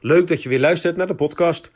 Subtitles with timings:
[0.00, 1.72] Leuk dat je weer luistert naar de podcast.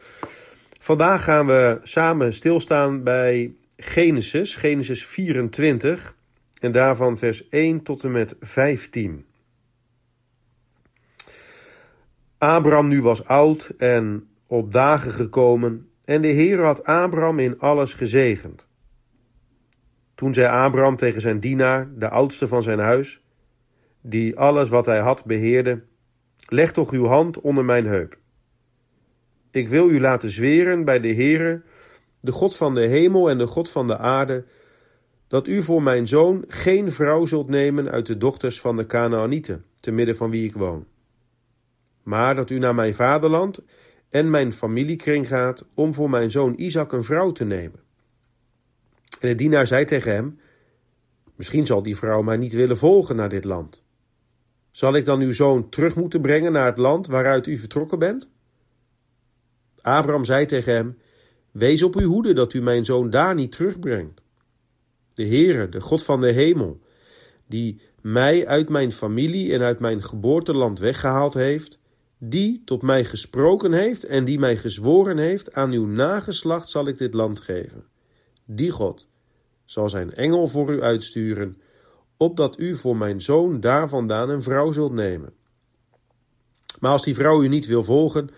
[0.79, 6.17] Vandaag gaan we samen stilstaan bij Genesis, Genesis 24
[6.61, 9.27] en daarvan vers 1 tot en met 15.
[12.39, 17.95] Abraham nu was oud en op dagen gekomen en de Heer had Abraham in alles
[17.95, 18.69] gezegend.
[20.15, 23.21] Toen zei Abraham tegen zijn dienaar, de oudste van zijn huis,
[24.01, 25.83] die alles wat hij had beheerde,
[26.51, 28.19] leg toch uw hand onder mijn heup.
[29.51, 31.63] Ik wil u laten zweren bij de Heere,
[32.21, 34.45] de God van de hemel en de God van de aarde,
[35.27, 39.65] dat u voor mijn zoon geen vrouw zult nemen uit de dochters van de Canaanieten,
[39.81, 40.87] te midden van wie ik woon.
[42.03, 43.61] Maar dat u naar mijn vaderland
[44.11, 47.81] en mijn familiekring gaat om voor mijn zoon Isaac een vrouw te nemen.
[49.21, 50.39] En de dienaar zei tegen hem:
[51.35, 53.85] Misschien zal die vrouw mij niet willen volgen naar dit land.
[54.79, 58.31] Zal ik dan uw zoon terug moeten brengen naar het land waaruit u vertrokken bent?
[59.81, 60.99] Abraham zei tegen hem:
[61.51, 64.21] Wees op uw hoede dat u mijn zoon daar niet terugbrengt.
[65.15, 66.81] De Heere, de God van de hemel,
[67.47, 71.79] die mij uit mijn familie en uit mijn geboorteland weggehaald heeft,
[72.19, 76.99] die tot mij gesproken heeft en die mij gezworen heeft: aan uw nageslacht zal ik
[76.99, 77.85] dit land geven.
[78.45, 79.09] Die God
[79.65, 81.57] zal zijn engel voor u uitsturen,
[82.19, 85.33] opdat u voor mijn zoon daar vandaan een vrouw zult nemen.
[86.79, 88.31] Maar als die vrouw u niet wil volgen,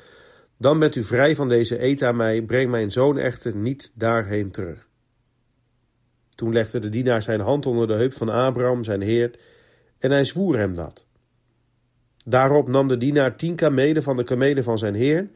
[0.56, 4.50] dan bent u vrij van deze eet aan mij, breng mijn zoon echter niet daarheen
[4.50, 4.88] terug.
[6.28, 9.38] Toen legde de dienaar zijn hand onder de heup van Abraham, zijn heer,
[9.98, 11.06] en hij zwoer hem dat.
[12.24, 15.30] Daarop nam de dienaar tien kamelen van de kamelen van zijn heer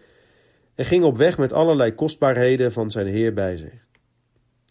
[0.75, 3.87] en ging op weg met allerlei kostbaarheden van zijn heer bij zich.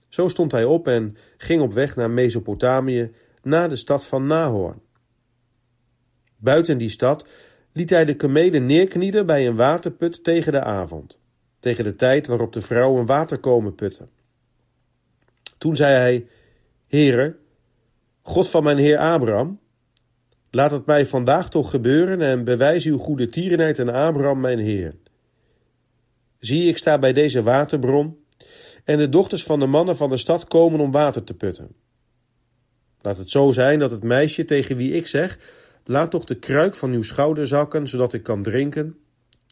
[0.07, 3.11] Zo stond hij op en ging op weg naar Mesopotamië,
[3.43, 4.77] naar de stad van Nahor.
[6.37, 7.27] Buiten die stad
[7.73, 11.19] liet hij de kamelen neerknielen bij een waterput tegen de avond,
[11.59, 14.09] tegen de tijd waarop de vrouwen water komen putten.
[15.57, 16.27] Toen zei hij:
[16.87, 17.35] Heere,
[18.21, 19.59] God van mijn heer Abraham,
[20.51, 24.95] laat het mij vandaag toch gebeuren en bewijs uw goede tierenheid aan Abraham mijn heer.
[26.39, 28.17] Zie, ik sta bij deze waterbron
[28.83, 31.75] en de dochters van de mannen van de stad komen om water te putten.
[33.03, 35.37] Laat het zo zijn dat het meisje tegen wie ik zeg:
[35.85, 38.97] Laat toch de kruik van uw schouder zakken, zodat ik kan drinken.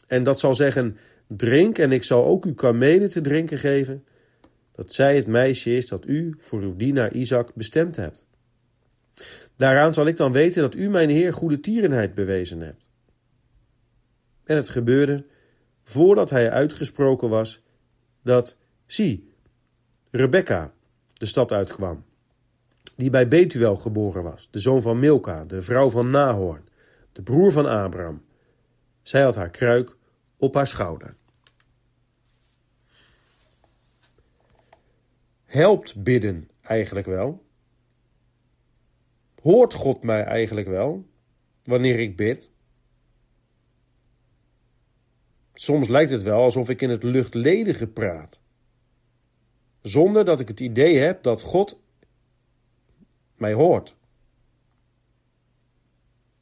[0.07, 0.97] En dat zal zeggen:
[1.28, 4.06] Drink, en ik zal ook uw kamelen te drinken geven.
[4.72, 8.28] Dat zij het meisje is dat u voor uw dienaar Isaac bestemd hebt.
[9.56, 12.90] Daaraan zal ik dan weten dat u mijn Heer goede tierenheid bewezen hebt.
[14.44, 15.25] En het gebeurde,
[15.84, 17.61] voordat hij uitgesproken was,
[18.23, 19.34] dat Zie,
[20.11, 20.73] Rebecca
[21.13, 22.06] de stad uitkwam,
[23.01, 26.63] die bij Betuel geboren was, de zoon van Milka, de vrouw van Nahor,
[27.12, 28.23] de broer van Abraham.
[29.01, 29.97] Zij had haar kruik
[30.38, 31.16] op haar schouder.
[35.45, 37.44] Helpt bidden eigenlijk wel?
[39.41, 41.06] Hoort God mij eigenlijk wel
[41.63, 42.51] wanneer ik bid?
[45.53, 48.41] Soms lijkt het wel alsof ik in het luchtledige praat
[49.81, 51.81] zonder dat ik het idee heb dat God
[53.41, 53.96] mij hoort.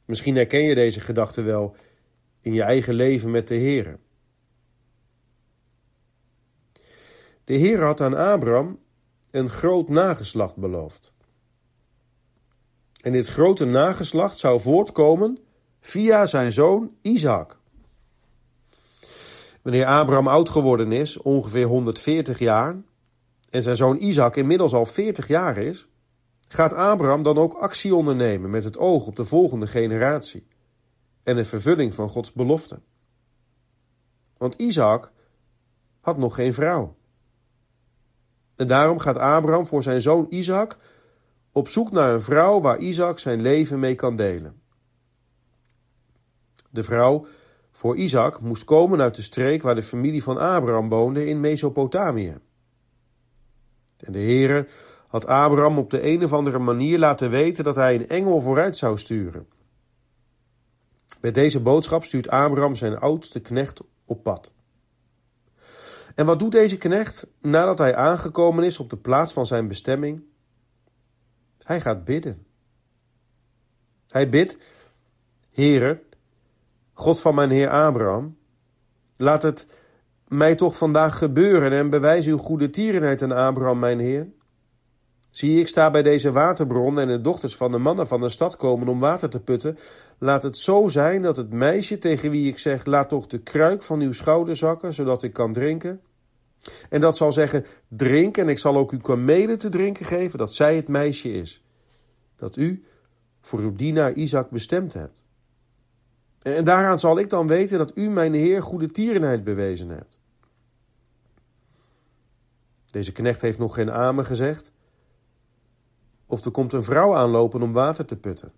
[0.04, 1.76] Misschien herken je deze gedachte wel
[2.40, 3.98] in je eigen leven met de Heer.
[7.44, 8.78] De Heer had aan Abraham
[9.30, 11.12] een groot nageslacht beloofd.
[13.00, 15.38] En dit grote nageslacht zou voortkomen
[15.80, 17.58] via zijn zoon Isaac.
[19.62, 22.76] Wanneer Abraham oud geworden is, ongeveer 140 jaar,
[23.50, 25.88] en zijn zoon Isaac inmiddels al 40 jaar is,
[26.52, 30.46] gaat Abraham dan ook actie ondernemen met het oog op de volgende generatie
[31.22, 32.80] en de vervulling van Gods belofte.
[34.36, 35.12] Want Isaac
[36.00, 36.96] had nog geen vrouw.
[38.56, 40.78] En daarom gaat Abraham voor zijn zoon Isaac
[41.52, 44.62] op zoek naar een vrouw waar Isaac zijn leven mee kan delen.
[46.70, 47.26] De vrouw
[47.70, 52.38] voor Isaac moest komen uit de streek waar de familie van Abraham woonde in Mesopotamië.
[53.96, 54.66] En de Heere
[55.10, 58.76] had Abraham op de een of andere manier laten weten dat hij een engel vooruit
[58.76, 59.46] zou sturen.
[61.20, 64.52] Met deze boodschap stuurt Abraham zijn oudste knecht op pad.
[66.14, 70.22] En wat doet deze knecht nadat hij aangekomen is op de plaats van zijn bestemming?
[71.58, 72.46] Hij gaat bidden.
[74.08, 74.56] Hij bidt,
[75.52, 76.02] Heere,
[76.92, 78.36] God van mijn heer Abraham,
[79.16, 79.66] laat het
[80.28, 84.38] mij toch vandaag gebeuren en bewijs uw goede tierenheid aan Abraham, mijn Heer.
[85.30, 88.56] Zie, ik sta bij deze waterbron en de dochters van de mannen van de stad
[88.56, 89.78] komen om water te putten.
[90.18, 93.82] Laat het zo zijn dat het meisje tegen wie ik zeg: Laat toch de kruik
[93.82, 96.00] van uw schouder zakken, zodat ik kan drinken.
[96.88, 100.54] En dat zal zeggen: Drink, en ik zal ook uw kamelen te drinken geven, dat
[100.54, 101.64] zij het meisje is.
[102.36, 102.84] Dat u
[103.40, 105.24] voor uw dienaar Isaac bestemd hebt.
[106.42, 110.18] En daaraan zal ik dan weten dat u, mijn Heer, goede tierenheid bewezen hebt.
[112.86, 114.72] Deze knecht heeft nog geen amen gezegd.
[116.30, 118.52] Of er komt een vrouw aanlopen om water te putten.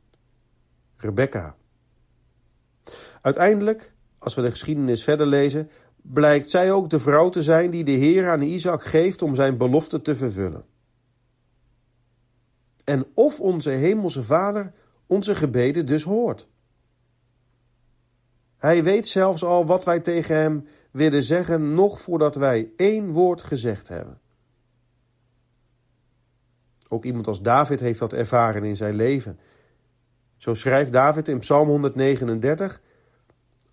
[0.97, 1.57] Rebecca.
[3.21, 5.71] Uiteindelijk, als we de geschiedenis verder lezen,
[6.03, 9.57] blijkt zij ook de vrouw te zijn die de Heer aan Isaac geeft om zijn
[9.57, 10.65] belofte te vervullen.
[12.85, 14.73] En of onze hemelse Vader
[15.07, 16.49] onze gebeden dus hoort.
[18.57, 23.43] Hij weet zelfs al wat wij tegen hem willen zeggen, nog voordat wij één woord
[23.43, 24.22] gezegd hebben.
[26.93, 29.39] Ook iemand als David heeft dat ervaren in zijn leven.
[30.37, 32.81] Zo schrijft David in Psalm 139: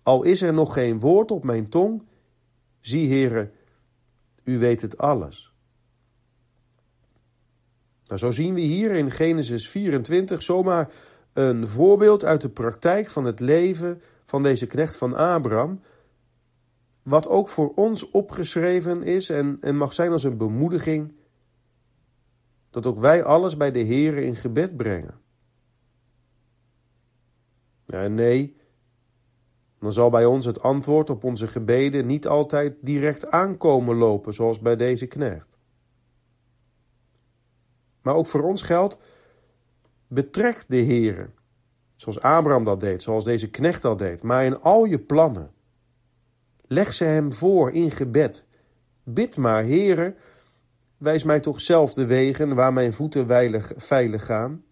[0.02, 2.02] Al is er nog geen woord op mijn tong,
[2.80, 3.50] zie, Heere,
[4.44, 5.54] u weet het alles.
[8.06, 10.90] Nou, zo zien we hier in Genesis 24 zomaar
[11.32, 15.80] een voorbeeld uit de praktijk van het leven van deze knecht van Abraham,
[17.02, 21.18] wat ook voor ons opgeschreven is en, en mag zijn als een bemoediging
[22.70, 25.20] dat ook wij alles bij de Heere in gebed brengen.
[27.84, 28.56] Ja, nee,
[29.80, 34.60] dan zal bij ons het antwoord op onze gebeden niet altijd direct aankomen lopen, zoals
[34.60, 35.58] bij deze knecht.
[38.02, 38.98] Maar ook voor ons geldt,
[40.06, 41.30] betrek de Heere,
[41.96, 45.50] zoals Abraham dat deed, zoals deze knecht dat deed, maar in al je plannen.
[46.66, 48.44] Leg ze hem voor in gebed.
[49.02, 50.14] Bid maar, Heere,
[51.00, 53.26] Wijs mij toch zelf de wegen waar mijn voeten
[53.76, 54.64] veilig, gaan.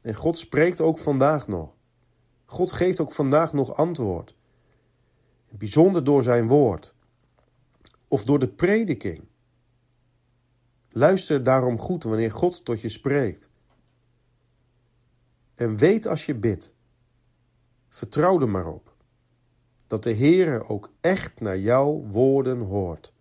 [0.00, 1.74] En God spreekt ook vandaag nog.
[2.44, 4.36] God geeft ook vandaag nog antwoord.
[5.50, 6.94] Bijzonder door zijn woord.
[8.08, 9.24] Of door de prediking.
[10.90, 13.50] Luister daarom goed wanneer God tot je spreekt.
[15.54, 16.72] En weet als je bidt.
[17.88, 18.94] Vertrouw er maar op.
[19.86, 23.12] Dat de Heere ook echt naar jouw woorden hoort.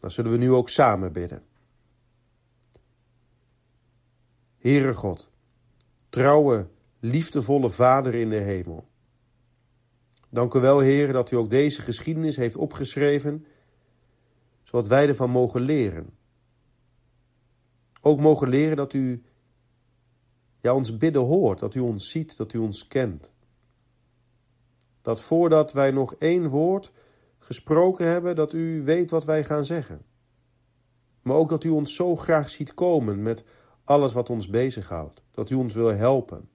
[0.00, 1.42] Dan zullen we nu ook samen bidden.
[4.58, 5.30] Heere God,
[6.08, 6.66] trouwe,
[7.00, 8.88] liefdevolle Vader in de hemel.
[10.28, 13.46] Dank u wel, Heer, dat u ook deze geschiedenis heeft opgeschreven,
[14.62, 16.10] zodat wij ervan mogen leren.
[18.00, 19.22] Ook mogen leren dat u
[20.60, 23.32] ja, ons bidden hoort, dat u ons ziet, dat u ons kent.
[25.02, 26.92] Dat voordat wij nog één woord
[27.40, 30.02] gesproken hebben dat u weet wat wij gaan zeggen.
[31.22, 33.44] Maar ook dat u ons zo graag ziet komen met
[33.84, 35.22] alles wat ons bezighoudt.
[35.30, 36.48] Dat u ons wil helpen.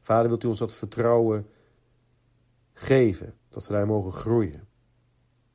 [0.00, 1.46] Vader, wilt u ons dat vertrouwen
[2.72, 4.68] geven, dat we mogen groeien.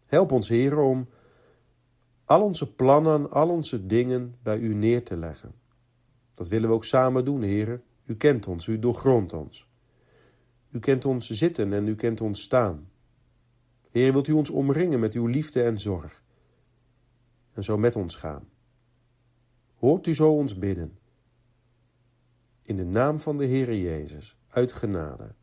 [0.05, 1.09] Help ons, Heer, om
[2.25, 5.53] al onze plannen, al onze dingen bij u neer te leggen.
[6.31, 7.81] Dat willen we ook samen doen, Heer.
[8.05, 9.67] U kent ons, u doorgrondt ons.
[10.69, 12.89] U kent ons zitten en u kent ons staan.
[13.91, 16.21] Heer, wilt u ons omringen met uw liefde en zorg
[17.53, 18.49] en zo met ons gaan.
[19.75, 20.97] Hoort u zo ons bidden.
[22.61, 25.33] In de naam van de Heere Jezus, uit genade.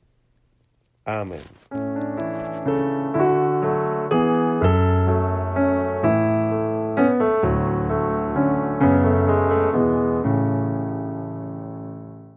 [1.02, 1.40] Amen.